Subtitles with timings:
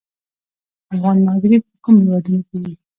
[0.93, 2.73] افغان مهاجرین په کومو هیوادونو کې دي؟